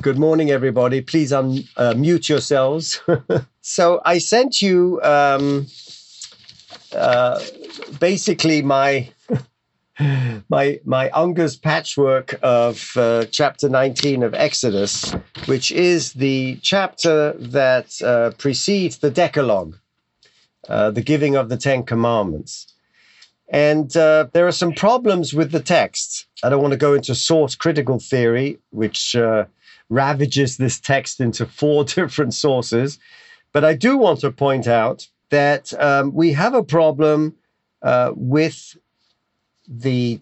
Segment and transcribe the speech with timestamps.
[0.00, 1.02] Good morning, everybody.
[1.02, 3.00] Please unmute uh, yourselves.
[3.60, 5.66] so I sent you um,
[6.96, 7.40] uh,
[8.00, 9.10] basically my
[10.48, 15.12] my my Unger's patchwork of uh, chapter 19 of Exodus,
[15.44, 19.78] which is the chapter that uh, precedes the Decalogue,
[20.68, 22.72] uh, the giving of the Ten Commandments.
[23.50, 26.26] And uh, there are some problems with the text.
[26.42, 29.44] I don't want to go into source critical theory, which uh,
[29.88, 32.98] ravages this text into four different sources.
[33.52, 37.34] But I do want to point out that um, we have a problem
[37.82, 38.76] uh, with
[39.68, 40.20] the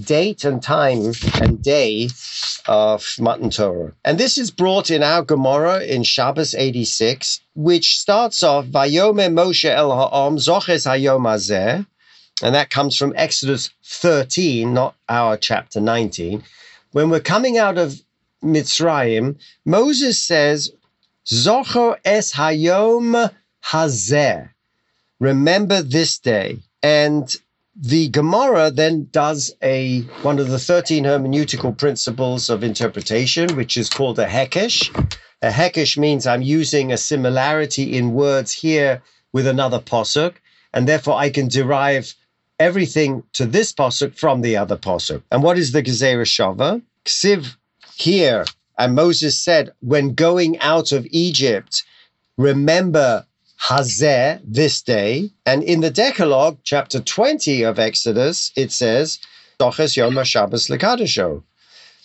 [0.00, 2.08] date and time and day
[2.66, 3.92] of Matan Torah.
[4.04, 9.70] And this is brought in our Gemara in Shabbos 86, which starts off, Vayome Moshe
[9.70, 11.86] el ha'om zoches hayom hazeh,
[12.42, 16.42] and that comes from Exodus 13, not our chapter 19.
[16.92, 18.00] When we're coming out of
[18.42, 20.70] Mitzrayim, Moses says,
[21.26, 23.32] Zocho es hayom
[23.64, 24.48] hazeh.
[25.18, 26.58] Remember this day.
[26.82, 27.34] And
[27.74, 33.90] the Gemara then does a one of the 13 hermeneutical principles of interpretation, which is
[33.90, 34.88] called a hekesh.
[35.42, 40.36] A hekesh means I'm using a similarity in words here with another posuk,
[40.72, 42.14] and therefore I can derive
[42.58, 45.22] everything to this posuk from the other posuk.
[45.30, 46.82] And what is the Gezerah Shava?
[47.04, 47.56] Ksiv
[47.96, 48.44] here,
[48.78, 51.82] and Moses said, when going out of Egypt,
[52.36, 53.26] remember
[53.68, 55.30] Hazeh, this day.
[55.46, 59.18] And in the Decalogue, chapter 20 of Exodus, it says,
[59.58, 61.42] Doches Yom HaShabbos Lekadesho.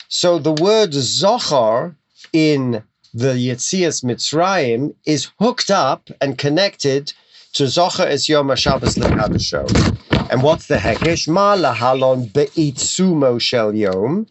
[0.07, 1.95] So the word Zochar
[2.31, 2.83] in
[3.13, 7.11] the Yetzias Mitzrayim is hooked up and connected
[7.53, 10.29] to Zochar es Yom HaShabbos Lekadesho.
[10.31, 11.27] And what's the Hekesh?
[11.27, 14.27] Ma lahalon be'itzumo shel yom.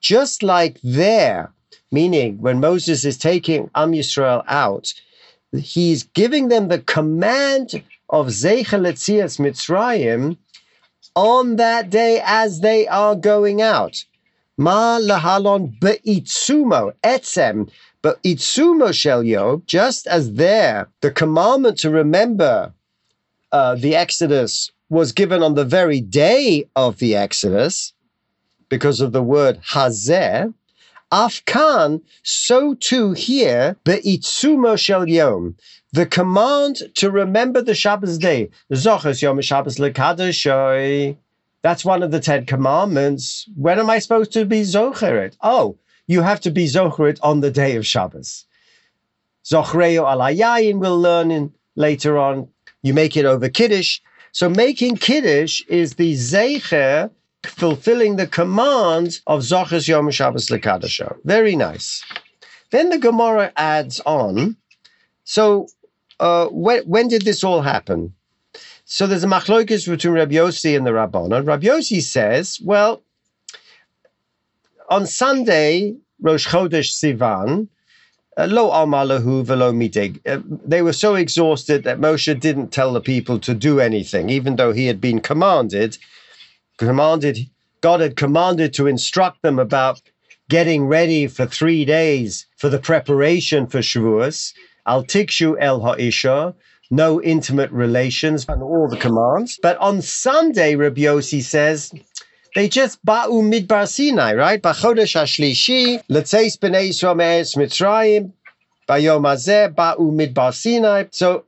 [0.00, 1.52] Just like there,
[1.90, 4.92] meaning when Moses is taking Am Yisrael out,
[5.52, 10.36] he's giving them the command of Zecheletzias Mitzrayim
[11.14, 14.04] on that day as they are going out.
[14.56, 17.70] Ma lahalon be'itzumo, etzem,
[18.02, 18.18] but
[18.94, 22.72] shel yob, just as there, the commandment to remember
[23.52, 27.92] uh, the Exodus was given on the very day of the Exodus
[28.72, 30.50] because of the word hazeh,
[31.12, 35.54] Afkan, so too here, be'itzumo shel yom,
[35.92, 41.18] the command to remember the Shabbos day, zochas yom Shabbos lekadashoi.
[41.60, 43.46] That's one of the Ten Commandments.
[43.56, 45.36] When am I supposed to be zocher it?
[45.42, 48.46] Oh, you have to be zocher it on the day of Shabbos.
[49.44, 52.48] Zochreo alayayin we'll learn in, later on.
[52.80, 54.00] You make it over Kiddush.
[54.32, 57.10] So making Kiddush is the zecher
[57.44, 61.16] fulfilling the commands of Zochas Yom Shabbos Lekadasho.
[61.24, 62.04] Very nice.
[62.70, 64.56] Then the Gemara adds on.
[65.24, 65.68] So
[66.20, 68.14] uh, when, when did this all happen?
[68.84, 71.46] So there's a machlokes between Rabbi Yossi and the Rabbanon.
[71.46, 73.02] Rabbi Yossi says, well,
[74.88, 77.68] on Sunday, Rosh Chodesh Sivan,
[78.36, 80.20] uh, lo amalahu velo midig.
[80.26, 84.56] Uh, they were so exhausted that Moshe didn't tell the people to do anything, even
[84.56, 85.98] though he had been commanded
[86.86, 87.38] commanded
[87.82, 90.00] God had commanded to instruct them about
[90.48, 94.54] getting ready for three days for the preparation for Shavuos.
[94.86, 96.54] Al tikshu el ha'isha,
[96.90, 99.58] no intimate relations, and all the commands.
[99.60, 101.92] But on Sunday, Rabbi Yossi says,
[102.54, 104.62] they just ba'u midbar Sinai, right?
[104.62, 108.32] B'chodesh hashlishi, letzeis b'nei Yisrael me'eretz Mitzrayim,
[108.88, 111.06] b'yom hazeh ba'u midbar Sinai.
[111.10, 111.46] So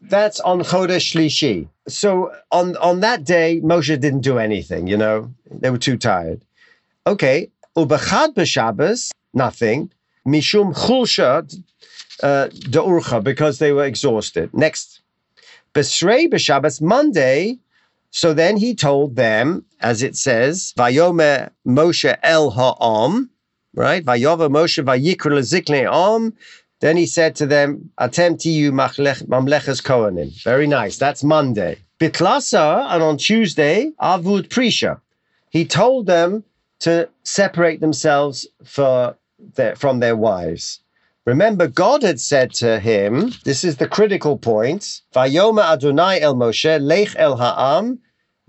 [0.00, 1.68] that's on Chodesh Shlishi.
[1.88, 4.86] So on on that day, Moshe didn't do anything.
[4.86, 6.42] You know, they were too tired.
[7.06, 9.90] Okay, ubechad b'Shabbos, nothing.
[10.26, 11.42] Mishum chulsha
[12.22, 14.52] uh, de'urcha because they were exhausted.
[14.52, 15.00] Next,
[15.74, 17.58] Besrei b'Shabbos, Monday.
[18.10, 23.28] So then he told them, as it says, Vayome Moshe el ha'om,
[23.74, 24.04] right?
[24.04, 26.34] Vayova Moshe vayikra lezikne om
[26.80, 30.42] then he said to them, Atem tiyu mamleches kohanim.
[30.44, 30.96] Very nice.
[30.96, 31.78] That's Monday.
[31.98, 35.00] Bitlasa, and on Tuesday, avud prisha.
[35.50, 36.44] He told them
[36.80, 39.16] to separate themselves for
[39.56, 40.80] their, from their wives.
[41.24, 46.80] Remember, God had said to him, this is the critical point, Vayoma Adonai el Moshe,
[46.80, 47.98] lech el ha'am,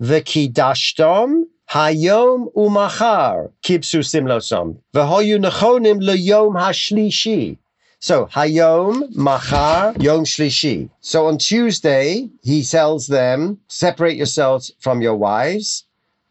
[0.00, 7.58] v'kidashtom hayom umachar, kibsu simlosom, v'hoyu nechonim leyom hashlishi.
[8.00, 10.88] So Hayom, Machar, Yom Shlishi.
[11.00, 15.84] So on Tuesday, he tells them, separate yourselves from your wives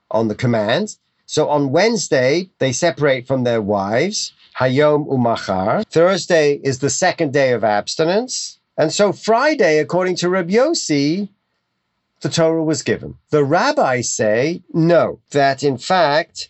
[0.10, 0.98] on the command.
[1.27, 4.33] So on Wednesday, they separate from their wives.
[4.60, 5.83] Hayom Umachar.
[5.83, 8.57] Thursday is the second day of abstinence.
[8.75, 11.30] And so Friday, according to Rabbi Yossi,
[12.22, 13.15] the Torah was given.
[13.30, 16.50] The rabbis say no, that in fact,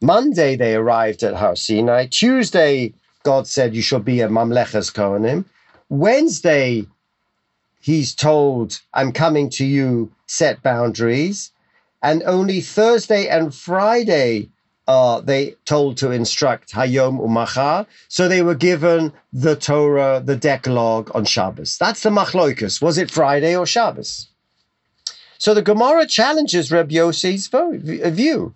[0.00, 2.06] Monday they arrived at Har Sinai.
[2.06, 2.94] Tuesday,
[3.24, 5.46] God said, You shall be a Mamleches Kohanim.
[5.88, 6.86] Wednesday,
[7.80, 11.50] he's told, I'm coming to you, set boundaries.
[12.02, 14.50] And only Thursday and Friday
[14.86, 17.86] are they told to instruct Hayom Umacha.
[18.08, 21.78] So they were given the Torah, the Decalogue on Shabbos.
[21.78, 22.82] That's the Machloikus.
[22.82, 24.28] Was it Friday or Shabbos?
[25.38, 28.54] So the Gemara challenges Reb Yossi's view.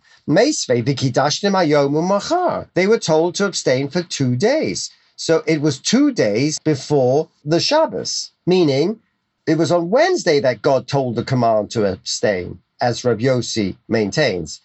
[2.75, 4.91] They were told to abstain for two days.
[5.17, 9.01] So it was two days before the Shabbos, meaning
[9.47, 14.61] it was on Wednesday that God told the command to abstain, as Reb Yossi maintains.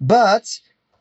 [0.00, 0.60] But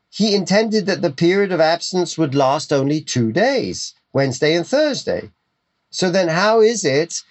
[0.09, 5.31] he intended that the period of absence would last only two days, Wednesday and Thursday.
[5.89, 7.21] So then how is it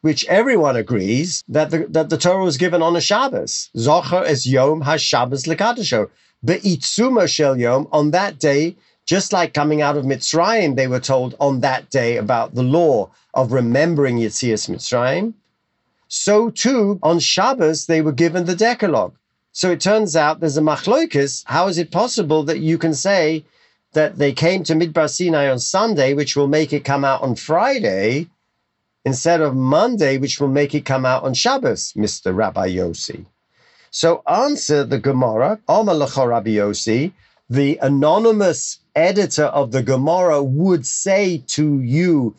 [0.00, 3.70] which everyone agrees that the, that the Torah was given on a Shabbos.
[3.76, 6.08] Zocher es Yom HaShabbos Lekadisho.
[6.44, 11.34] Be'itzuma shel Yom, on that day, just like coming out of Mitzrayim, they were told
[11.38, 15.34] on that day about the law of remembering Yitzias Mitzrayim.
[16.08, 19.14] So too, on Shabbos, they were given the Decalogue.
[19.52, 21.42] So it turns out there's a machloikas.
[21.46, 23.44] How is it possible that you can say
[23.92, 27.34] that they came to Midbar Sinai on Sunday, which will make it come out on
[27.34, 28.28] Friday,
[29.04, 32.34] instead of Monday, which will make it come out on Shabbos, Mr.
[32.34, 33.24] Rabbi Yossi.
[33.90, 37.12] So answer the Gemara, Omar Rabbi Yossi,
[37.48, 42.36] the anonymous editor of the Gemara would say to you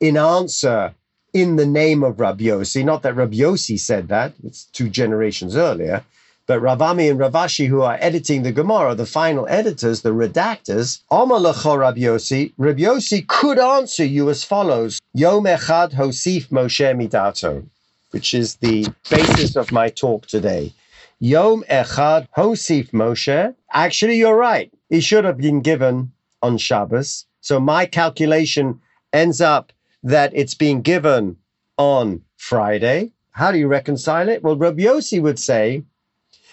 [0.00, 0.94] in answer
[1.34, 5.56] in the name of Rabbi Yossi, not that Rabbi Yossi said that, it's two generations
[5.56, 6.04] earlier,
[6.48, 11.78] but Ravami and Ravashi, who are editing the Gemara, the final editors, the redactors, Omalacho
[11.78, 17.66] Rabbi Yossi, could answer you as follows: Yom Echad Hosif Moshe Midato,
[18.12, 20.72] which is the basis of my talk today.
[21.20, 23.54] Yom Echad Hosif Moshe.
[23.72, 24.72] Actually, you're right.
[24.88, 26.10] It should have been given
[26.42, 27.26] on Shabbos.
[27.42, 28.80] So my calculation
[29.12, 29.70] ends up
[30.02, 31.36] that it's being given
[31.76, 33.12] on Friday.
[33.32, 34.42] How do you reconcile it?
[34.42, 34.86] Well, Rabbi
[35.20, 35.82] would say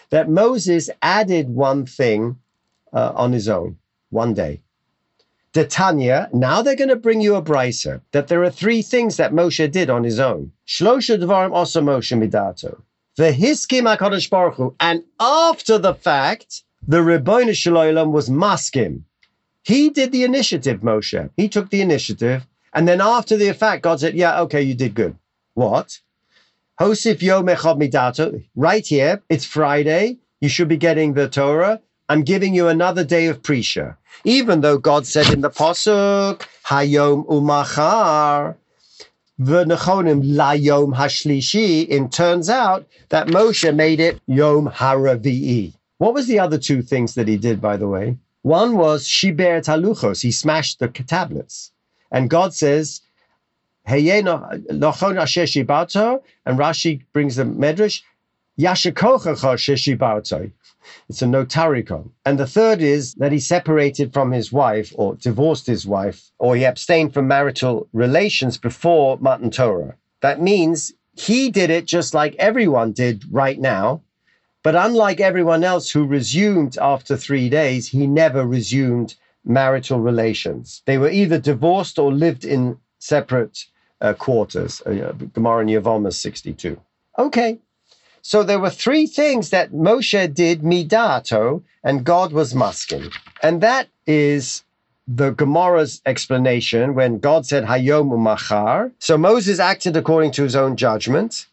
[0.10, 2.38] that Moses added one thing
[2.94, 3.78] uh, on his own
[4.10, 4.62] one day.
[5.54, 9.18] The Tanya, now they're going to bring you a brisa that there are three things
[9.18, 10.52] that Moshe did on his own.
[10.68, 12.82] Shlosha dvarim also Moshe midato.
[13.16, 14.76] The hiskim HaKadosh Baruch.
[14.82, 19.04] And after the fact, the Rebbeinu Shalom was maskim.
[19.64, 21.30] He did the initiative, Moshe.
[21.38, 22.46] He took the initiative.
[22.74, 25.16] And then after the fact, God said, yeah, okay, you did good.
[25.54, 26.02] What?
[26.80, 28.44] Hosif Yom Midato.
[28.56, 30.18] Right here, it's Friday.
[30.42, 31.80] You should be getting the Torah.
[32.10, 33.96] I'm giving you another day of Prisha.
[34.26, 38.58] Even though God said in the Pasuk, Hayom Umachar,
[39.40, 45.74] V'nechonim la Yom Hashlishi, it turns out that Moshe made it Yom Haravi'i.
[45.98, 48.18] What was the other two things that he did, by the way?
[48.42, 50.22] One was Shiber Taluchos.
[50.22, 51.72] He smashed the tablets.
[52.12, 53.02] And God says,
[56.46, 58.02] and Rashi brings the Medrash,
[61.08, 62.10] It's a notarikon.
[62.26, 66.56] And the third is that he separated from his wife or divorced his wife or
[66.56, 69.96] he abstained from marital relations before Matan Torah.
[70.22, 74.02] That means he did it just like everyone did right now.
[74.64, 79.14] But unlike everyone else who resumed after three days, he never resumed
[79.44, 80.82] marital relations.
[80.86, 83.66] They were either divorced or lived in separate
[84.02, 84.82] uh, quarters.
[84.82, 86.80] Uh, Gemara in Yevamah 62.
[87.18, 87.60] Okay.
[88.22, 93.12] So there were three things that Moshe did midato, and God was masking.
[93.44, 94.64] And that is
[95.08, 98.92] the Gemara's explanation when God said Hayom Machar.
[99.00, 101.46] So Moses acted according to his own judgment,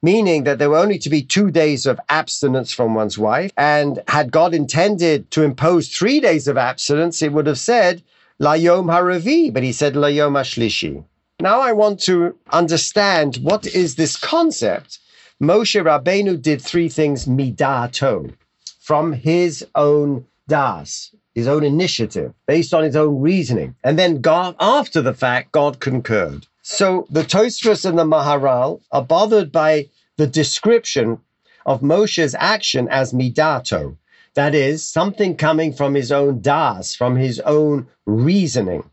[0.00, 3.50] meaning that there were only to be two days of abstinence from one's wife.
[3.56, 8.02] And had God intended to impose three days of abstinence, it would have said
[8.40, 11.04] Layom Haravi, but he said Layom Ashlishi.
[11.42, 15.00] Now I want to understand what is this concept.
[15.42, 18.32] Moshe Rabbeinu did three things midato,
[18.78, 23.74] from his own das, his own initiative, based on his own reasoning.
[23.82, 26.46] And then God, after the fact, God concurred.
[26.62, 31.18] So the Tosfos and the Maharal are bothered by the description
[31.66, 33.96] of Moshe's action as midato.
[34.34, 38.84] That is, something coming from his own das, from his own reasoning.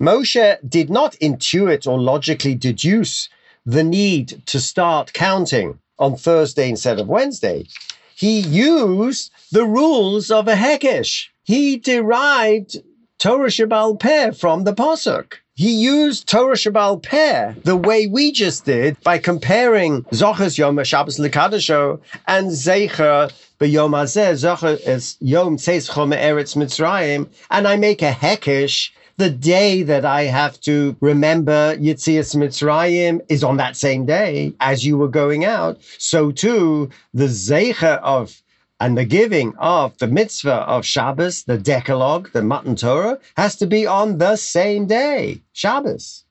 [0.00, 3.28] Moshe did not intuit or logically deduce
[3.64, 7.66] the need to start counting on Thursday instead of Wednesday.
[8.14, 11.28] He used the rules of a Hekesh.
[11.44, 12.76] He derived
[13.18, 15.34] Torah Shabbal Peh from the Pasuk.
[15.54, 21.18] He used Torah Shabbal Peh the way we just did by comparing Zochas Yom Shabbos
[21.18, 24.34] Lekadasho and Zecher B'Yom Hazeh.
[24.34, 30.22] Zocher Yom Tzeis Chom Eretz Mitzrayim, and I make a hekesh the day that I
[30.22, 35.80] have to remember Yitzias Mitzrayim is on that same day as you were going out.
[35.98, 38.42] So too, the Zecher of
[38.80, 43.66] and the giving of the mitzvah of Shabbos, the Decalogue, the Matan Torah, has to
[43.66, 46.24] be on the same day, Shabbos.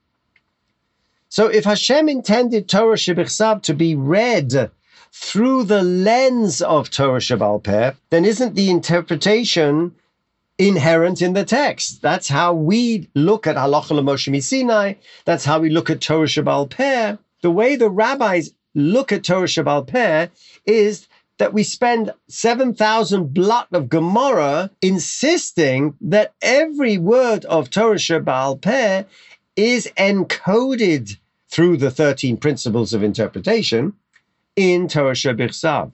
[1.30, 4.70] So if Hashem intended Torah Shebichsav to be read
[5.10, 9.94] through the lens of Torah Shabbal Peh, then isn't the interpretation
[10.58, 12.02] inherent in the text?
[12.02, 14.94] That's how we look at Halacha Moshe Sinai.
[15.24, 17.16] That's how we look at Torah Shabbal Peh.
[17.42, 20.28] The way the rabbis look at Torah Shabbal Peh
[20.66, 21.08] is
[21.38, 29.04] that we spend 7,000 blot of Gemara insisting that every word of Torah Shabbal Peh
[29.56, 31.16] is encoded
[31.48, 33.94] through the 13 principles of interpretation
[34.56, 35.92] in Torah Shabbat.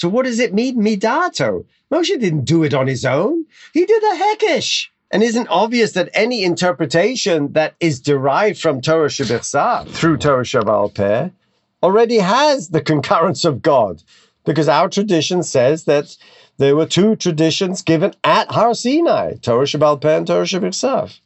[0.00, 1.66] So what does it mean, midato?
[1.92, 3.44] Moshe didn't do it on his own.
[3.74, 4.86] He did a hekesh.
[5.10, 10.94] And isn't obvious that any interpretation that is derived from Torah Shabbat through Torah Shabbal
[10.94, 11.28] Peh
[11.82, 14.02] already has the concurrence of God
[14.46, 16.16] because our tradition says that
[16.56, 21.18] there were two traditions given at Har Sinai, Torah Shabbal Peh and Torah Shabbat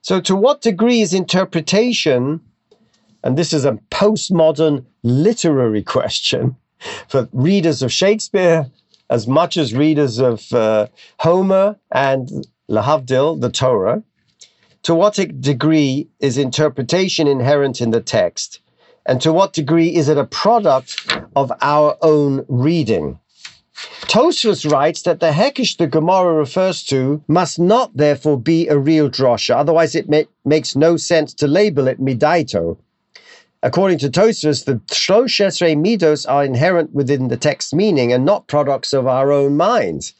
[0.00, 2.40] So, to what degree is interpretation,
[3.24, 6.54] and this is a postmodern literary question
[7.08, 8.66] for readers of Shakespeare
[9.10, 10.86] as much as readers of uh,
[11.18, 14.02] Homer and Lahavdil, the Torah,
[14.82, 18.60] to what degree is interpretation inherent in the text?
[19.06, 20.96] And to what degree is it a product
[21.36, 23.18] of our own reading?
[24.02, 29.10] Tosfos writes that the Hekesh the Gemara refers to must not therefore be a real
[29.10, 32.78] drosha, otherwise it ma- makes no sense to label it midaito.
[33.64, 38.46] According to Tosfos, the Shlosh Esrei Midos are inherent within the text meaning and not
[38.46, 40.12] products of our own minds.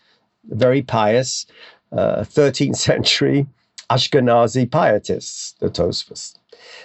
[0.48, 1.44] Very pious
[1.92, 3.46] uh, 13th century
[3.90, 6.34] Ashkenazi pietists, the Tosfos.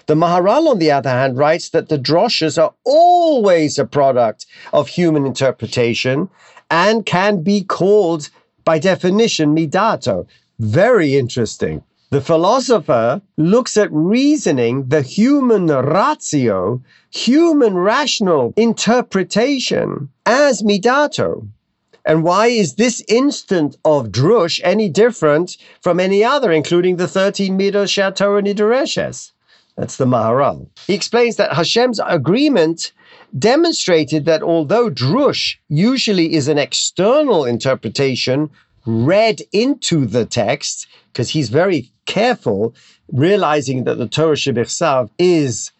[0.07, 4.89] The Maharal, on the other hand, writes that the droshes are always a product of
[4.89, 6.29] human interpretation
[6.69, 8.29] and can be called,
[8.65, 10.27] by definition, midato.
[10.59, 11.85] Very interesting.
[12.11, 21.47] The philosopher looks at reasoning, the human ratio, human rational interpretation, as midato.
[22.03, 27.55] And why is this instant of drush any different from any other, including the 13
[27.55, 29.31] midos Shatorah Nidoreshes?
[29.77, 30.67] That's the Maharal.
[30.87, 32.91] He explains that Hashem's agreement
[33.37, 38.49] demonstrated that although drush usually is an external interpretation
[38.87, 42.75] read into the text, because he's very careful,
[43.11, 45.71] realizing that the Torah Shebichsav is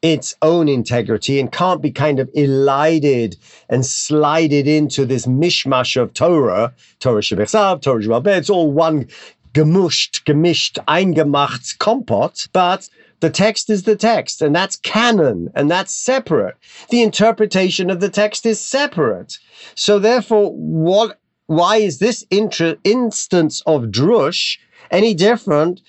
[0.00, 3.36] its own integrity and can't be kind of elided
[3.68, 9.08] and slided into this mishmash of Torah, Torah Shebichsav, Torah Shebal It's all one
[9.54, 12.88] gemusht, gemisht, eingemacht kompot, but
[13.20, 16.56] the text is the text, and that's canon, and that's separate.
[16.90, 19.38] The interpretation of the text is separate.
[19.74, 21.18] So therefore, what?
[21.46, 24.58] Why is this intra- instance of drush
[24.92, 25.80] any different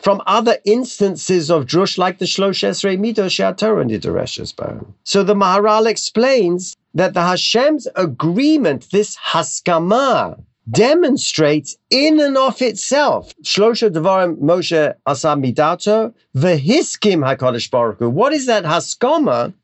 [0.00, 6.76] from other instances of drush, like the Shlosh Esrei Midos Torah So the Maharal explains
[6.94, 13.32] that the Hashem's agreement, this haskama, demonstrates in and of itself.
[13.42, 18.10] Shlosha Devarim Moshe Asa Midato, Vehiskim HaKadosh Baruch Hu.
[18.10, 19.54] What is that haskama?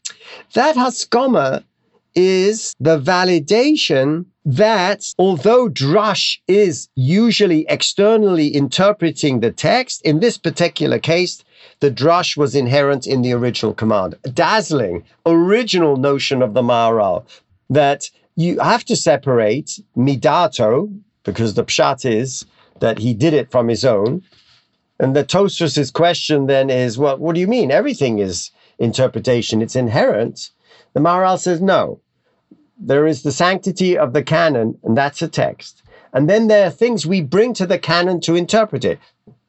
[0.55, 1.65] That haskama
[2.15, 10.99] is the validation that although Drush is usually externally interpreting the text, in this particular
[10.99, 11.45] case,
[11.81, 14.17] the Drush was inherent in the original command.
[14.25, 17.25] A dazzling, original notion of the Maharal
[17.71, 20.93] that you have to separate midato,
[21.25, 22.45] because the pshat is
[22.81, 24.23] that he did it from his own.
[24.99, 27.71] And the Tosfos' question then is, well, what do you mean?
[27.71, 30.51] Everything is interpretation, it's inherent.
[30.95, 32.01] The Maharal says, no.
[32.85, 35.83] There is the sanctity of the canon, and that's a text.
[36.13, 38.99] And then there are things we bring to the canon to interpret it.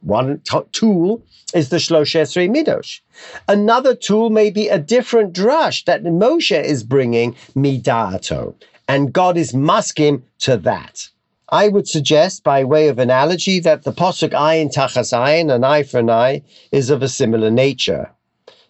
[0.02, 1.24] One t- tool
[1.54, 3.00] is the Shlosh Esrei Midosh.
[3.48, 8.54] Another tool may be a different drush that Moshe is bringing midato
[8.88, 11.10] and God is masking to that.
[11.50, 15.84] I would suggest, by way of analogy, that the posuk ayin tachas ayin, an eye
[15.84, 18.12] for an eye, is of a similar nature.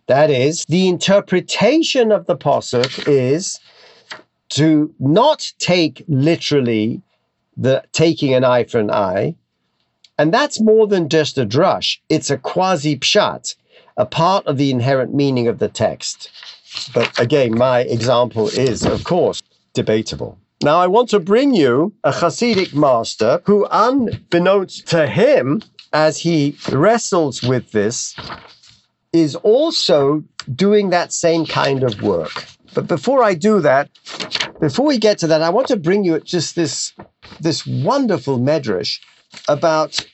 [0.08, 3.60] That is, the interpretation of the posuk is
[4.54, 7.02] to not take literally
[7.58, 9.36] the taking an eye for an eye,
[10.18, 13.56] And that's more than just a drush, it's a quasi pshat,
[13.98, 16.30] a part of the inherent meaning of the text.
[16.94, 19.42] But again, my example is, of course,
[19.74, 20.38] debatable.
[20.62, 26.58] Now, I want to bring you a Hasidic master who, unbeknownst to him, as he
[26.72, 28.16] wrestles with this,
[29.12, 30.24] is also
[30.56, 32.46] doing that same kind of work.
[32.74, 33.90] But before I do that,
[34.60, 36.94] before we get to that, I want to bring you just this
[37.40, 39.00] this wonderful medrash
[39.48, 40.06] about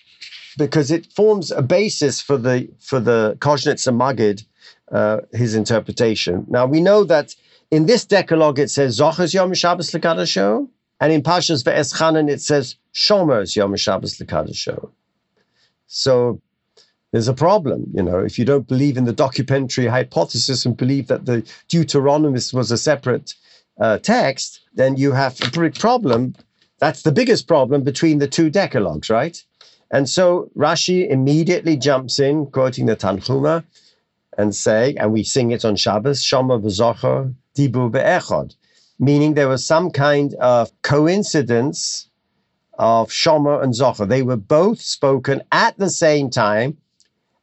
[0.58, 4.46] because it forms a basis for the for the Kozhnitzer Magid,
[4.92, 6.46] uh, his interpretation.
[6.50, 7.36] Now we know that
[7.72, 10.68] in this Decalogue it says Zochers Yom Shabbos Lekadasho,
[11.00, 14.92] and in Pashas Ve'eschanan it says Shomers Yom Shabbos Lekadasho.
[15.88, 16.42] So
[17.12, 21.08] there's a problem, you know, if you don't believe in the documentary hypothesis and believe
[21.08, 23.34] that the Deuteronomist was a separate
[23.80, 26.36] uh, text, then you have a big problem.
[26.80, 29.44] That's the biggest problem between the two decalogues, right?
[29.92, 33.64] And so Rashi immediately jumps in, quoting the Tanchuma,
[34.38, 38.56] and saying, and we sing it on Shabbos, Shama v'zocher dibu be'echod,
[39.00, 42.10] meaning there was some kind of coincidence
[42.78, 44.08] of Shomer and Zocher.
[44.08, 46.78] They were both spoken at the same time.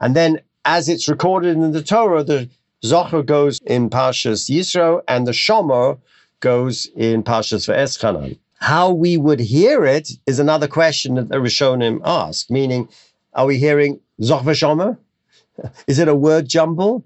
[0.01, 2.49] And then, as it's recorded in the Torah, the
[2.85, 5.99] Zocher goes in Parshas Yisro and the Shomer
[6.41, 8.39] goes in Parshas Ve'eschanan.
[8.59, 12.89] How we would hear it is another question that the Rishonim ask, meaning,
[13.35, 14.97] are we hearing Zoch Shomer?
[15.87, 17.05] Is it a word jumble?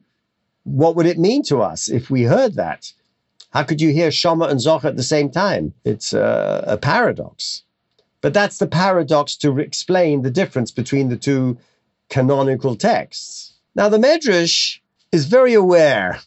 [0.65, 2.93] What would it mean to us if we heard that?
[3.51, 5.75] How could you hear Shomer and Zoch at the same time?
[5.85, 7.63] It's a, a paradox.
[8.21, 11.59] But that's the paradox to explain the difference between the two
[12.11, 13.55] canonical texts.
[13.75, 14.81] Now, the Medrash
[15.13, 16.21] is very aware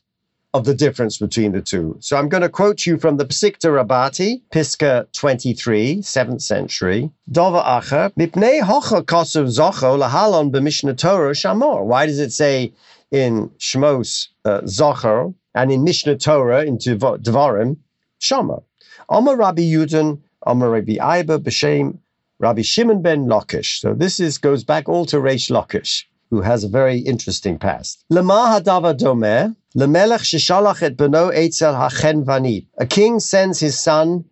[0.54, 1.98] of the difference between the two.
[2.00, 7.10] So I'm going to quote you from the Psikta Rabati, Piska 23, 7th century.
[7.32, 11.84] Dova acher, mipnei hocha kosuv zocho lahalon b'mishnah Torah shamor.
[11.84, 12.74] Why does it say
[13.12, 17.78] in Shmos uh, zocher and in Mishnah Torah in Devarim
[18.22, 18.64] shamor?
[19.10, 21.98] Omer Rabbi Yudin Amar Rabbi Aiba B'Shem
[22.44, 23.80] Rabbi Shimon ben Lakish.
[23.80, 28.04] So this is goes back all to Reish Lakish, who has a very interesting past.
[28.12, 32.68] Lema hadava domeh lemelech shishalach et beno etzel hachen vani.
[32.78, 34.26] A king sends his son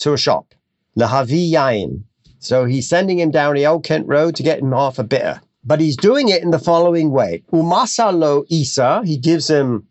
[0.00, 0.54] to a shop.
[0.98, 2.02] Lehavi yain.
[2.38, 5.40] So he's sending him down the Old Kent Road to get him half a bitter.
[5.64, 7.44] But he's doing it in the following way.
[7.50, 9.88] Umasalo Isa, he gives him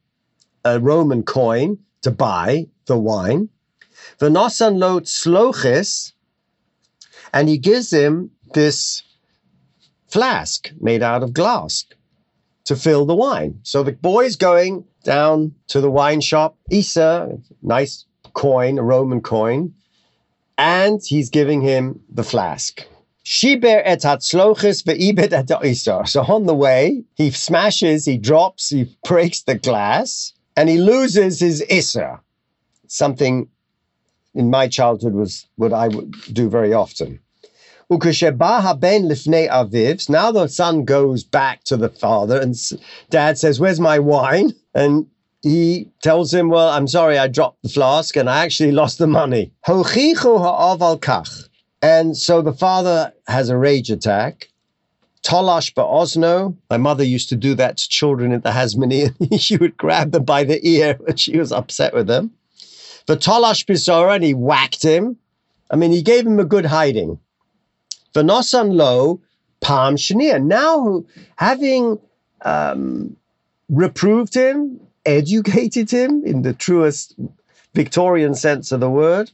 [0.64, 3.50] a Roman coin to buy the wine.
[4.20, 6.14] V'nosan lo tzlochis,
[7.34, 9.04] and he gives him this
[10.08, 11.86] flask made out of glass
[12.66, 13.60] to fill the wine.
[13.64, 19.74] So the boy's going down to the wine shop, Isa, nice coin, a Roman coin,
[20.58, 22.86] and he's giving him the flask.
[23.26, 23.48] So
[26.22, 31.64] on the way, he smashes, he drops, he breaks the glass, and he loses his
[31.70, 32.20] Isa,
[32.88, 33.50] something
[34.36, 37.20] in my childhood was what I would do very often.
[40.10, 42.56] Now the son goes back to the father, and
[43.10, 44.54] dad says, Where's my wine?
[44.74, 45.08] And
[45.44, 49.08] he tells him, Well, I'm sorry, I dropped the flask and I actually lost the
[49.08, 49.52] money.
[51.82, 54.50] And so the father has a rage attack.
[55.22, 56.56] Tolash ba'ozno.
[56.70, 59.40] My mother used to do that to children at the Hasmonean.
[59.40, 62.32] she would grab them by the ear when she was upset with them.
[63.06, 65.18] The Tolash Pisora, and he whacked him.
[65.70, 67.20] I mean, he gave him a good hiding.
[68.14, 69.20] The Nosan Lo,
[69.60, 70.44] Palm Shania.
[70.44, 71.04] Now,
[71.36, 72.00] having
[72.42, 73.16] um,
[73.70, 77.16] reproved him, educated him in the truest
[77.74, 79.32] Victorian sense of the word,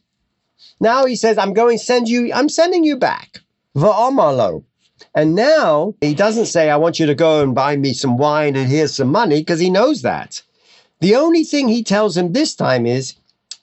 [0.80, 3.40] now he says, I'm going send you, I'm sending you back.
[3.76, 4.64] Va'amalo.
[5.16, 8.56] And now he doesn't say, I want you to go and buy me some wine
[8.56, 10.42] and here's some money, because he knows that.
[11.02, 13.16] The only thing he tells him this time is,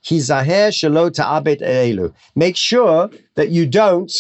[0.05, 2.13] Hizaher shelo ta'abet elu.
[2.35, 4.13] Make sure that you don't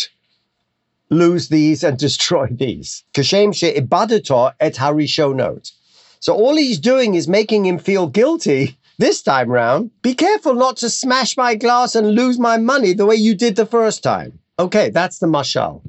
[1.10, 3.04] lose these and destroy these.
[3.14, 5.72] Kashem she'ibadator et harishonot.
[6.20, 9.90] So all he's doing is making him feel guilty this time round.
[10.02, 13.56] Be careful not to smash my glass and lose my money the way you did
[13.56, 14.38] the first time.
[14.58, 15.82] Okay, that's the mashal.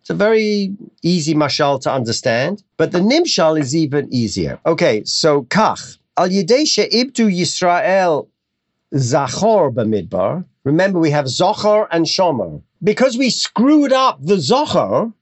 [0.00, 4.58] It's a very easy mashal to understand, but the nimshal is even easier.
[4.66, 5.98] Okay, so kach.
[6.16, 8.28] Al yidei she'ibtu Yisrael
[8.94, 10.44] Zachor b'midbar.
[10.64, 12.62] Remember, we have Zochar and Shomer.
[12.82, 15.12] Because we screwed up the Zochar,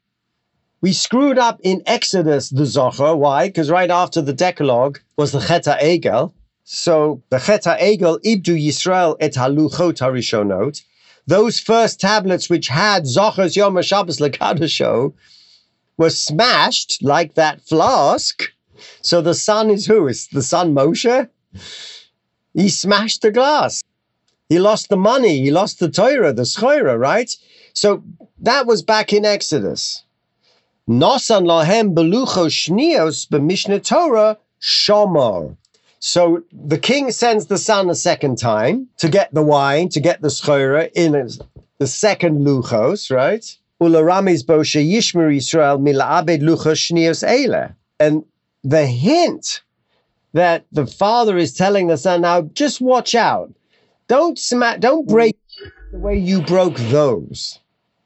[0.80, 3.18] we screwed up in Exodus the Zochar.
[3.18, 3.48] Why?
[3.48, 6.32] Because right after the Decalogue was the Cheta Egel.
[6.62, 10.82] So the Cheta Egel ibdu Yisrael et haluchot harishonot.
[11.26, 15.12] those first tablets which had Zochers Yom Shabbos Lekadasho
[15.96, 18.44] were smashed like that flask.
[19.02, 20.06] So the son is who?
[20.06, 21.28] Is the son Moshe?
[22.54, 23.82] He smashed the glass.
[24.48, 25.40] He lost the money.
[25.40, 27.36] He lost the Torah, the Schoira, right?
[27.74, 28.02] So
[28.40, 30.04] that was back in Exodus.
[30.88, 35.56] Nosan lahem belucho shnios b'mishnah Torah shomor.
[36.00, 40.22] So the king sends the son a second time to get the wine, to get
[40.22, 41.12] the schoira in
[41.78, 43.44] the second luchos, right?
[43.82, 47.74] Ularamis bo yishmer Israel mila'abed luchos shnios eile.
[48.00, 48.24] And
[48.64, 49.62] the hint
[50.32, 53.52] that the father is telling the son, now just watch out.
[54.08, 55.36] Don't smack, don't break
[55.92, 57.58] the way you broke those.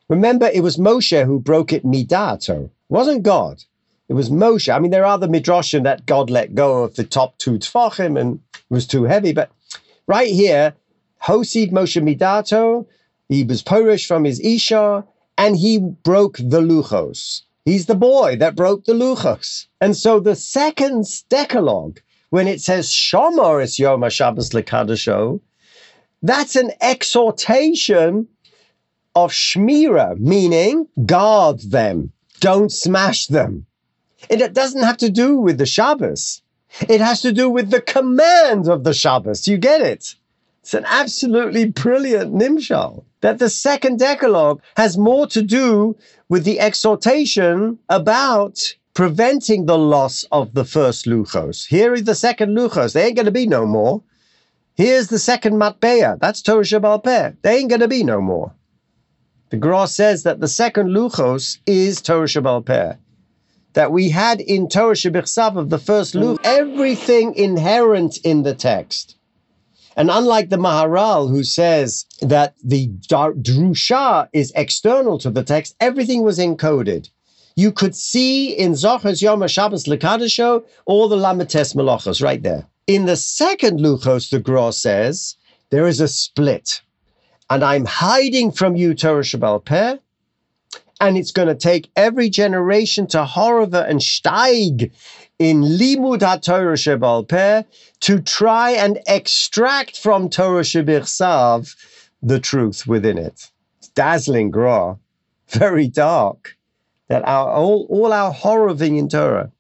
[0.09, 2.65] Remember, it was Moshe who broke it midato.
[2.65, 3.63] It wasn't God.
[4.09, 4.73] It was Moshe.
[4.75, 8.21] I mean, there are the midrashim that God let go of the top two tfachim
[8.21, 9.33] and it was too heavy.
[9.33, 9.53] But
[10.09, 10.75] right here,
[11.23, 12.85] Hosiv Moshe midato,
[13.29, 15.05] he was Polish from his Isha,
[15.39, 17.43] and he broke the luchos.
[17.65, 19.67] He's the boy that broke the luchos.
[19.81, 25.41] And so the second decalogue, when it says Shomor is Yom HaShabbos Lekadasho,
[26.23, 28.29] that's an exhortation
[29.15, 33.67] of Shmira, meaning guard them, don't smash them.
[34.31, 36.43] And it doesn't have to do with the Shabbos.
[36.89, 39.47] It has to do with the command of the Shabbos.
[39.47, 40.15] You get it?
[40.63, 43.05] It's an absolutely brilliant nimshal.
[43.21, 45.97] That the second Decalogue has more to do
[46.29, 51.67] with the exhortation about preventing the loss of the first luchos.
[51.67, 52.93] Here is the second luchos.
[52.93, 54.03] They ain't going to be no more.
[54.75, 56.19] Here's the second matbeya.
[56.19, 57.33] That's Torah Shabbal Peh.
[57.43, 58.55] They ain't going to be no more.
[59.51, 62.97] The Gra says that the second luchos is Torah Shabbal
[63.75, 69.17] That we had in Torah Shabbat of the first luch, everything inherent in the text.
[69.95, 76.23] And unlike the Maharal, who says that the drusha is external to the text, everything
[76.23, 77.11] was encoded.
[77.55, 82.67] You could see in Zochas Yom Shabbos Lekadasho all the Lamed Tes Melachos right there.
[82.87, 85.37] In the second Luchos, the Gra says,
[85.71, 86.83] there is a split.
[87.49, 89.99] And I'm hiding from you, Torah Shabbal Peh.
[91.01, 94.93] And it's going to take every generation to Horava and Steig
[95.39, 97.63] in Limud HaTorah Shabbal Peh
[98.01, 101.75] to try and extract from Torah Sav
[102.23, 103.51] the truth within it.
[103.79, 104.99] It's dazzling Gra,
[105.49, 106.57] very dark.
[107.09, 109.53] That our all, all our horrorving in Torah.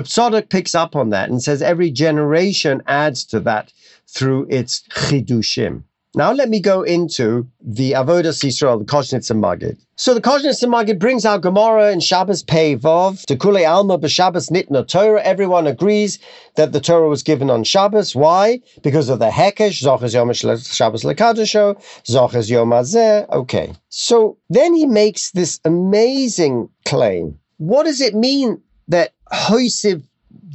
[0.00, 3.72] Tzadok picks up on that and says every generation adds to that
[4.08, 5.82] through its chidushim.
[6.14, 9.78] Now let me go into the Avodah Yisrael, the Koshnitzer Magid.
[9.96, 14.50] So the Koshnitzer Magid brings out Gemara in Shabbos Pei Vov to Kule Alma b'Shabbos
[14.50, 15.22] Nitna Torah.
[15.22, 16.18] Everyone agrees
[16.56, 18.14] that the Torah was given on Shabbos.
[18.14, 18.60] Why?
[18.82, 23.26] Because of the Hekesh, Zochas Yom Shabbos Lekadasho, Zochas Yom Hazeh.
[23.30, 23.72] Okay.
[23.88, 27.38] So then he makes this amazing claim.
[27.56, 30.02] What does it mean that Hosiv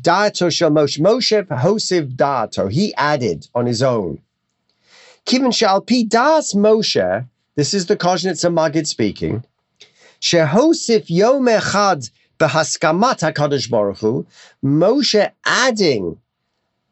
[0.02, 1.00] Dato Shel Moshe.
[1.00, 2.68] Moshe Hosiv Dato.
[2.68, 4.22] He added on his own.
[5.26, 7.28] Kivin Shal Pi Das Moshe.
[7.56, 9.44] This is the Koshnitzer Magid speaking.
[10.22, 12.10] Shehosif Yom Echad
[12.40, 14.26] Behaskamat Hakadosh Baruch Hu.
[14.64, 16.20] Moshe adding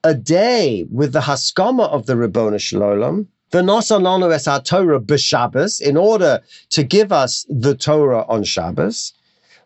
[0.03, 3.27] a day with the haskama of the Ribbona Shalom.
[3.51, 9.13] The Nosalonu es Torah b'Shabbos in order to give us the Torah on Shabbos.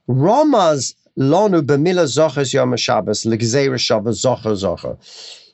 [0.07, 4.97] Ramaz Lonu zochas yom Shabbos zocher.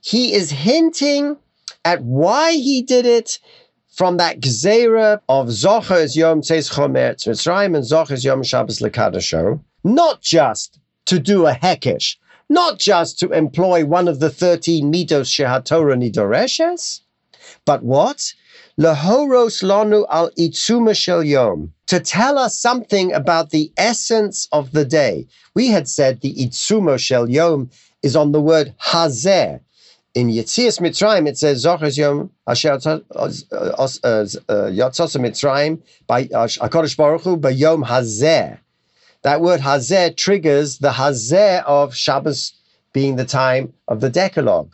[0.01, 1.37] He is hinting
[1.83, 3.39] at why he did it
[3.89, 10.21] from that gzeira of zochas yom tzeis chomer Mitzrayim and zochas yom Shabbos lekadasho, not
[10.21, 15.97] just to do a hekesh, not just to employ one of the 13 mitos shehatorah
[15.97, 17.01] nidoreshes,
[17.65, 18.33] but what?
[18.79, 21.73] Lehoros lanu al itzuma shel yom.
[21.87, 25.27] To tell us something about the essence of the day.
[25.53, 27.69] We had said the itzuma shel yom
[28.01, 29.59] is on the word hazeh.
[30.15, 34.39] In Yetzias Mitzrayim, it says Zochas Yom Asher uh, Yatzos
[35.19, 38.57] Mitzrayim by uh, Hakadosh Baruch Hu by Yom Hazeh.
[39.23, 42.53] That word Hazeh triggers the Hazeh of Shabbos
[42.93, 44.73] being the time of the Decalogue.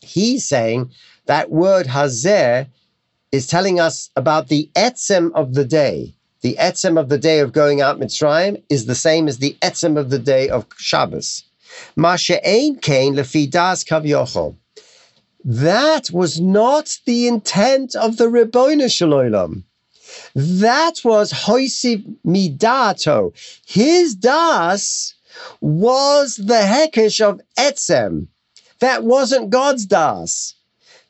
[0.00, 0.90] He's saying
[1.26, 2.66] that word Hazeh
[3.32, 6.14] is telling us about the etzem of the day.
[6.42, 9.98] The etzem of the day of going out Mitzrayim is the same as the etzem
[9.98, 11.44] of the day of Shabbos.
[11.96, 14.56] Masha'ein kain lefidas kavyochol.
[15.44, 19.62] That was not the intent of the Ribono Shel
[20.34, 23.32] That was hoisiv midato.
[23.66, 25.14] His das
[25.60, 28.26] was the hekesh of etzem.
[28.80, 30.54] That wasn't God's das.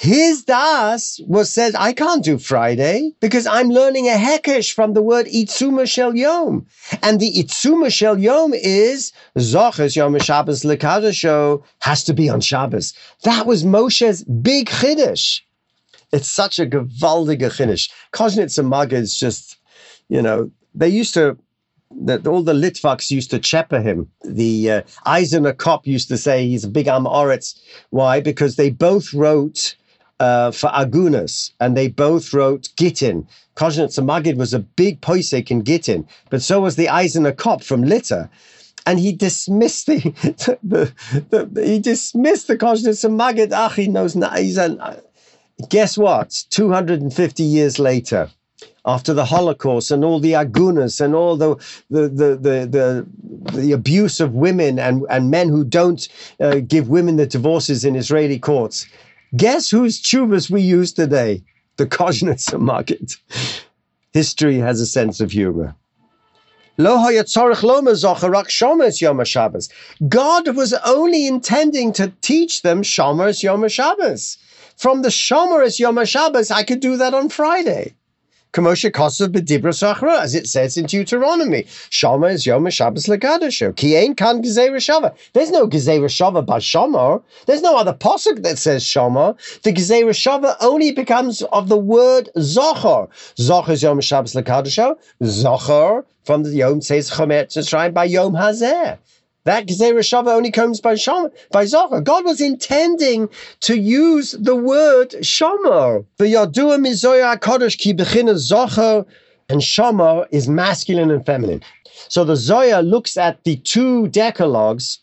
[0.00, 5.02] his das was said, I can't do Friday because I'm learning a hekesh from the
[5.02, 6.68] word Itzuma Shel Yom.
[7.02, 12.94] And the Itzuma Shel Yom is Zoches Yom Shabbos Lekadasho has to be on Shabbos.
[13.24, 15.40] That was Moshe's big chiddush.
[16.12, 17.90] It's such a gewaldige chiddush.
[18.12, 19.56] Koznitz and Maga is just,
[20.08, 21.36] you know, they used to
[22.02, 24.08] that all the Litvaks used to chepper him.
[24.22, 27.58] The uh, Eisner Kopp used to say he's a big Am Oretz.
[27.90, 28.20] Why?
[28.20, 29.74] Because they both wrote
[30.20, 33.26] uh, for Agunas, and they both wrote Gittin.
[33.56, 37.82] Kozhnitz Magid was a big poisek in Gittin, but so was the Eisner Kopp from
[37.82, 38.28] Litter.
[38.86, 39.98] And he dismissed the,
[40.62, 40.92] the,
[41.30, 43.52] the, he dismissed the Kozhnitz Magid.
[43.52, 44.80] Ach, he knows he's an,
[45.68, 46.44] guess what?
[46.50, 48.30] 250 years later,
[48.86, 51.56] after the Holocaust and all the agunas and all the
[51.90, 53.06] the the the,
[53.52, 56.08] the, the abuse of women and, and men who don't
[56.40, 58.86] uh, give women the divorces in Israeli courts.
[59.36, 61.42] Guess whose tubas we use today?
[61.76, 63.16] The Kozhnitzer market.
[64.12, 65.74] History has a sense of humor.
[70.08, 74.38] God was only intending to teach them Shomers Yom Shabbos.
[74.76, 77.94] From the Shomers Yom Shabbos, I could do that on Friday.
[78.52, 81.66] Kamosha Kosav Bedibra Sachra, as it says in Deuteronomy.
[81.90, 83.76] Shama is Yom Shabbos Legadasho.
[83.76, 85.14] Ki ain kan Gezerah Shava.
[85.34, 87.20] There's no Gezerah Shava by Shama.
[87.46, 89.36] There's no other posuk that says Shama.
[89.64, 93.08] The Gezerah Shava only becomes of the word Zochor.
[93.36, 94.96] Zochar is Yom Shabbos Legadasho.
[95.22, 98.98] Zochar from the Yom says Chometz shrine by Yom Hazeh.
[99.48, 102.02] That Shava only comes by Shom, by Zohar.
[102.02, 103.30] God was intending
[103.60, 106.04] to use the word Shomer.
[106.18, 107.96] The Yadua Mizoya Kodesh Ki
[108.36, 109.06] Zohar
[109.48, 111.62] and Shomer is masculine and feminine.
[112.08, 114.98] So the Zoya looks at the two decalogues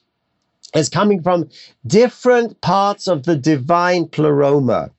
[0.75, 1.49] as coming from
[1.87, 4.91] different parts of the divine pleroma.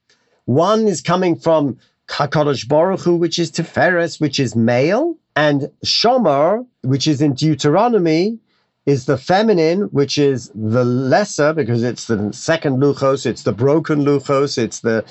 [0.47, 1.79] One is coming from
[2.09, 8.41] HaKadosh Baruch Hu, which is Tiferes, which is male, and Shomer, which is in Deuteronomy,
[8.87, 14.05] is the feminine, which is the lesser because it's the second luchos, it's the broken
[14.05, 15.05] luchos, it's the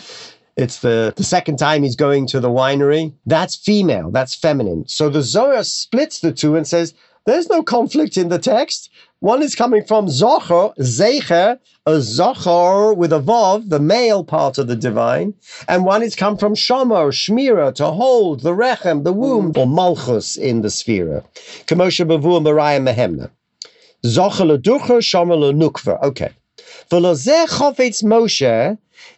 [0.56, 3.14] it's the, the second time he's going to the winery.
[3.26, 4.88] That's female, that's feminine.
[4.88, 6.94] So the Zohar splits the two and says,
[7.26, 8.90] there's no conflict in the text.
[9.20, 14.68] One is coming from Zohar, Zecher, a Zochor with a Vav, the male part of
[14.68, 15.34] the divine,
[15.68, 20.38] and one is come from Shomer, Shmira, to hold the Rechem, the womb, or Malchus
[20.38, 21.24] in the sphere.
[21.66, 23.30] Kamosha Bavu Mariah Mehemna.
[25.54, 26.02] Nukva.
[26.04, 26.32] Okay.
[28.04, 28.78] Moshe.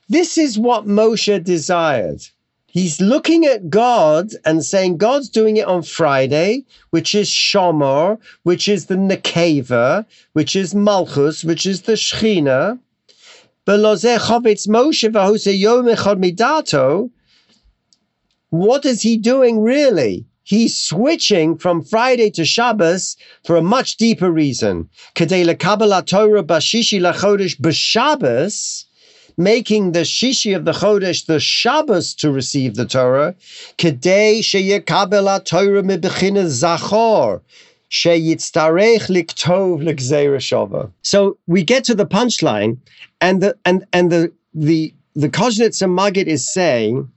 [0.10, 2.21] This is what Moshe desired.
[2.67, 8.67] He's looking at God and saying God's doing it on Friday, which is Shomer, which
[8.67, 12.80] is the Nekeva, which is Malchus, which is the Shechina.
[18.50, 20.26] What is he doing really?
[20.47, 24.89] He's switching from Friday to Shabbos for a much deeper reason.
[25.13, 28.86] Torah bashishi lachodesh b'Shabbos,
[29.36, 33.36] making the shishi of the chodesh the Shabbos to receive the Torah.
[33.77, 37.41] Kedei sheyekabel Torah mibechina zachor.
[41.01, 42.77] So we get to the punchline,
[43.21, 47.10] and the and and the the the Koznitzer Maggid is saying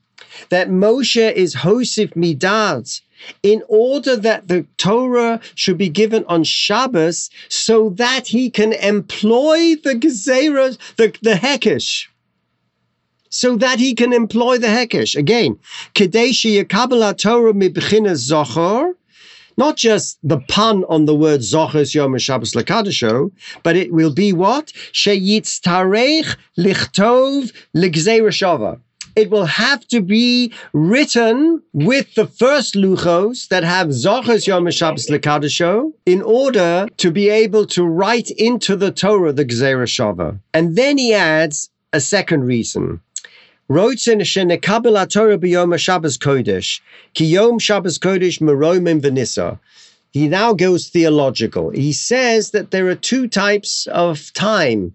[0.49, 3.01] that Moshe is Hosif Midat
[3.43, 9.77] in order that the Torah should be given on Shabbos so that he can employ
[9.77, 12.07] the Gezerah, the, the Hekesh.
[13.29, 15.15] So that he can employ the Hekesh.
[15.17, 15.59] Again,
[15.95, 18.95] Kadeshi Yakabala Torah Mibchina Zochor,
[19.57, 23.31] not just the pun on the word Zochos Yom Shabbos Lakadasho,
[23.63, 24.73] but it will be what?
[24.93, 28.81] Sheyitz Tarech Lichtov Ligzera Shava
[29.17, 35.09] it will have to be written with the first luchos that have Zochas Yom Shabbos
[35.09, 40.39] Lekadisho in order to be able to write into the Torah the Gzera Shava.
[40.55, 43.01] And then he adds a second reason.
[43.69, 46.81] Rotzen shenekabel Torah b'yom Shabbos Kodesh,
[47.15, 49.59] ki yom Shabbos Kodesh meromim v'nisa.
[50.13, 51.71] He now goes theological.
[51.71, 54.93] He says that there are two types of time.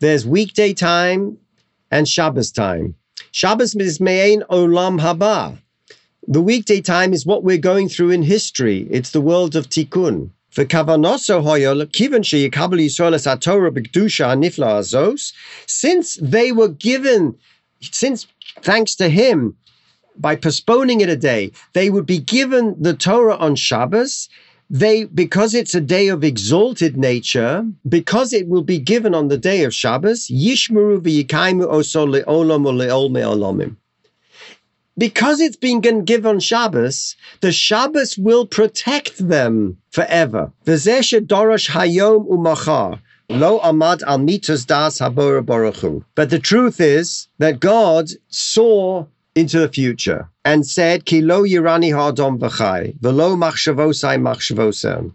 [0.00, 1.36] There's weekday time
[1.90, 2.94] and Shabbos time.
[3.36, 5.58] Shabbos is Me'ain Olam Haba.
[6.26, 8.88] The weekday time is what we're going through in history.
[8.90, 10.30] It's the world of Tikkun.
[15.66, 17.36] Since they were given,
[17.82, 18.26] since
[18.62, 19.56] thanks to him,
[20.16, 24.30] by postponing it a day, they would be given the Torah on Shabbos.
[24.68, 29.38] They, because it's a day of exalted nature, because it will be given on the
[29.38, 33.76] day of Shabbos, Yishmeru v'yikaimu oso le'olam le'ol me'olomim.
[34.98, 40.50] Because it's been given on Shabbos, the Shabbos will protect them forever.
[40.64, 42.98] V'zeh dorosh hayom umachar.
[43.28, 46.02] Lo amad al mitas das habora baruchu.
[46.14, 51.94] But the truth is that God saw into the future and said, Ki lo yirani
[51.94, 55.12] ha'adam v'chai, v'lo machshavosai machshavosem.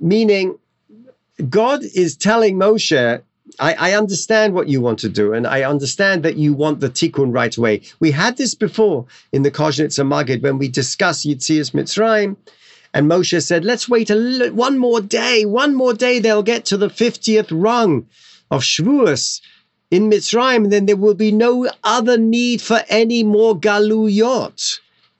[0.00, 0.56] Meaning,
[1.50, 3.20] God is telling Moshe,
[3.58, 6.88] I, I, understand what you want to do, and I understand that you want the
[6.88, 7.82] tikkun right away.
[8.00, 12.36] We had this before in the Kozhnitzer Magid when we discussed Yitzias Mitzrayim,
[12.94, 15.44] and Moshe said, "Let's wait a one more day.
[15.44, 18.06] One more day, they'll get to the fiftieth rung
[18.50, 19.40] of Shavuos
[19.92, 20.70] in Mitzrayim.
[20.70, 21.52] Then there will be no
[21.84, 24.60] other need for any more galuyot."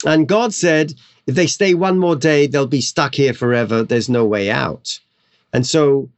[0.04, 0.94] And God said,
[1.28, 3.84] "If they stay one more day, they'll be stuck here forever.
[3.84, 4.98] There's no way out."
[5.52, 6.08] And so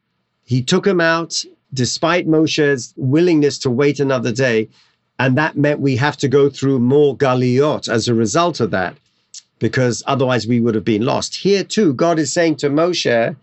[0.52, 4.68] he took them out despite Moshe's willingness to wait another day.
[5.18, 8.96] And that meant we have to go through more galuyot as a result of that,
[9.58, 11.36] because otherwise we would have been lost.
[11.36, 13.36] Here too, God is saying to Moshe,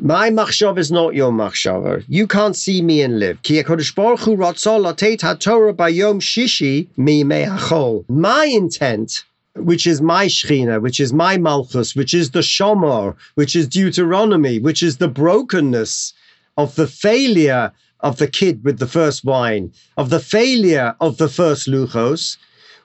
[0.00, 2.04] my machshav is not your machshav.
[2.08, 3.42] You can't see me and live.
[3.42, 8.04] Ki Hakadosh Baruch Hu rotzol haTorah bayom shishi mi meachol.
[8.08, 9.24] My intent,
[9.56, 14.58] which is my Shechina, which is my Malchus, which is the Shomor, which is Deuteronomy,
[14.58, 16.14] which is the brokenness
[16.56, 21.28] of the failure of the kid with the first wine, of the failure of the
[21.28, 22.36] first luchos.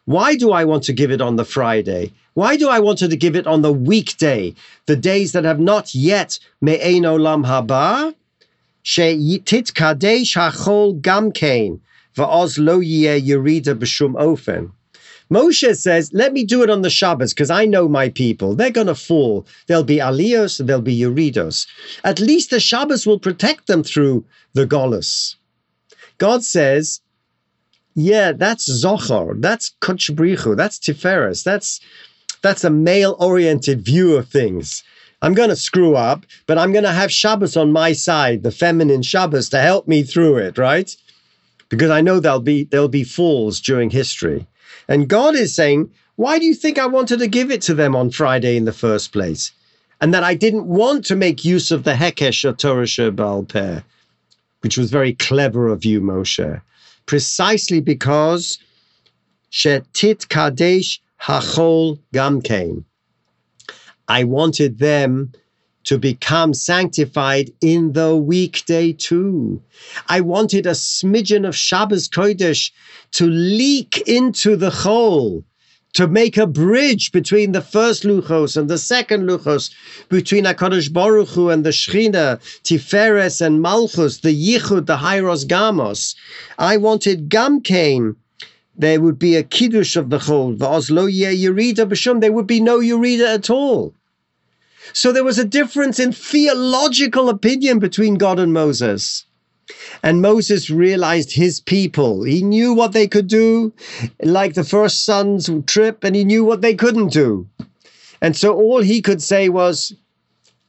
[0.08, 2.14] Why do I want to give it on the Friday?
[2.34, 5.94] Why do I want to give it on the weekday, the days that have not
[5.94, 8.16] yet me'ein olam haba?
[8.96, 9.10] Yeh
[13.20, 14.72] yerida b'shum ofen.
[15.30, 18.56] Moshe says, let me do it on the Shabbos because I know my people.
[18.56, 19.46] They're going to fall.
[19.68, 21.68] There'll be aliyos, there'll be yeridos.
[22.06, 25.36] At least the Shabbos will protect them through the Golas.
[26.18, 27.02] God says,
[27.98, 31.82] yeah, that's Zohar, that's Kochbrichu, that's Tiferes, that's,
[32.44, 34.84] that's a male-oriented view of things.
[35.24, 38.52] I'm going to screw up, but I'm going to have Shabbos on my side, the
[38.52, 40.96] feminine Shabbos, to help me through it, right?
[41.70, 44.46] Because I know there'll be there'll be falls during history.
[44.88, 47.96] And God is saying, Why do you think I wanted to give it to them
[47.96, 49.52] on Friday in the first place?
[50.00, 53.82] And that I didn't want to make use of the Hekesh of Torah Shebaal Peh,
[54.62, 56.62] which was very clever of you, Moshe,
[57.08, 58.60] precisely because
[59.52, 62.84] Shetit Kadesh Hachol Gamkein.
[64.08, 65.32] I wanted them
[65.86, 69.62] to become sanctified in the weekday too.
[70.10, 72.72] I wanted a smidgen of Shabbos Kodesh
[73.14, 75.46] to leak into the whole,
[75.98, 79.72] to make a bridge between the first Luchos and the second Luchos,
[80.10, 86.16] between HaKadosh Baruch Hu and the Shechina, Tiferes and Malchus, the Yichud, the Hyros Gamos.
[86.60, 88.16] I wanted Gamkein
[88.78, 92.22] there would be a kiddush of the yeh yerida.
[92.22, 93.96] There would be no yerida at all.
[94.94, 99.26] So there was a difference in theological opinion between God and Moses.
[100.04, 102.24] And Moses realized his people.
[102.24, 103.74] He knew what they could do,
[104.22, 107.48] like the first son's trip, and he knew what they couldn't do.
[108.22, 109.94] And so all he could say was,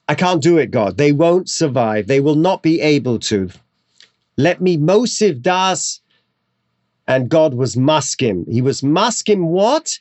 [0.08, 0.96] I can't do it, God.
[0.96, 2.06] They won't survive.
[2.06, 3.50] They will not be able to.
[4.37, 6.00] Let me Mosiv Das.
[7.06, 8.44] And God was masking.
[8.50, 9.98] He was masking what?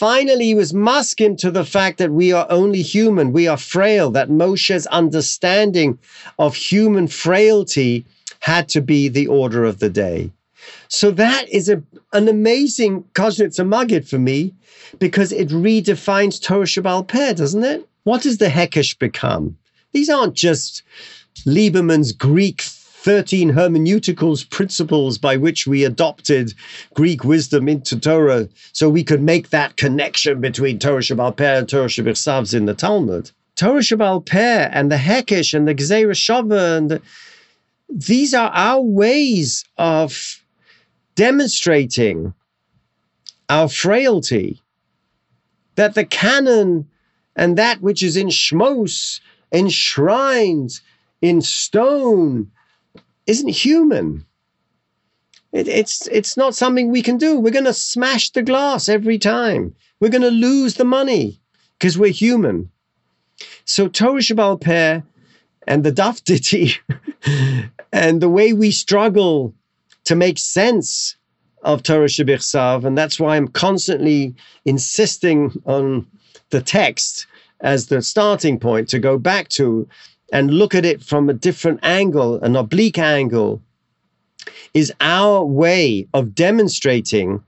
[0.00, 4.10] Finally, he was masking to the fact that we are only human, we are frail,
[4.10, 5.98] that Moshe's understanding
[6.38, 8.06] of human frailty
[8.40, 10.30] had to be the order of the day.
[10.88, 14.52] So that is a, an amazing Kozhnitzer Magid for me
[14.98, 17.86] because it redefines Torah Shebaal Peh, doesn't it?
[18.04, 19.56] What does the Hekesh become?
[19.92, 20.82] These aren't just
[21.46, 26.52] Lieberman's Greek 13 hermeneuticals principles by which we adopted
[26.94, 31.68] Greek wisdom into Torah so we could make that connection between Torah Shebaal Peh and
[31.68, 33.30] Torah Shebichsavs in the Talmud.
[33.56, 37.02] Torah Shebaal Peh and the Hekesh and the Gzeira Shava and the,
[37.92, 40.42] these are our ways of
[41.14, 42.34] demonstrating
[43.48, 44.60] our frailty.
[45.74, 46.88] That the canon
[47.36, 49.20] and that which is in Shmos,
[49.52, 50.80] enshrined
[51.22, 52.50] in stone,
[53.26, 54.26] isn't human.
[55.52, 57.38] It, it's it's not something we can do.
[57.38, 59.74] We're going to smash the glass every time.
[59.98, 61.40] We're going to lose the money
[61.78, 62.70] because we're human.
[63.64, 65.00] So Torah Shebaal Peh
[65.70, 66.74] and the Daf Diti
[67.92, 69.54] and the way we struggle
[70.02, 71.14] to make sense
[71.62, 76.08] of Torah Shabbat and that's why I'm constantly insisting on
[76.50, 77.28] the text
[77.60, 79.88] as the starting point to go back to
[80.32, 83.62] and look at it from a different angle, an oblique angle,
[84.74, 87.44] is our way of demonstrating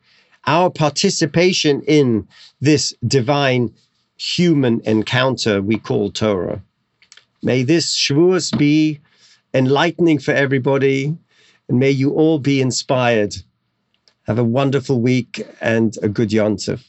[0.47, 2.29] our participation in
[2.61, 3.73] this divine
[4.17, 6.63] human encounter we call Torah.
[7.43, 9.01] May this Shavuos be
[9.53, 11.17] enlightening for everybody,
[11.69, 13.35] and may you all be inspired.
[14.29, 16.85] Have a wonderful week and a good Yontif.